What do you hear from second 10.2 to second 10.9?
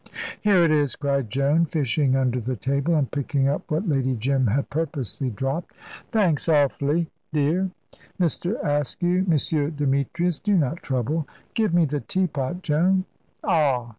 do not